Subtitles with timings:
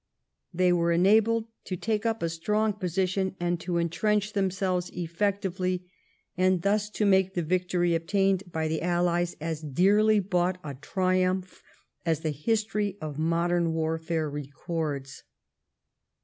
[0.51, 5.91] They were enabled to take up a strong position and to entrench themselves efiectively,
[6.35, 11.61] and thus to make the victory obtained by the AUies as dearly bought a triumph
[12.03, 15.21] as the history of modern warfare records.